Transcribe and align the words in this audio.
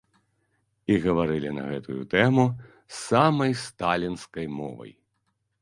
І 0.93 0.95
гаварылі 1.03 1.51
на 1.57 1.63
гэтую 1.71 2.01
тэму 2.13 2.45
самай 3.03 3.51
сталінскай 3.67 4.45
мовай. 4.59 4.91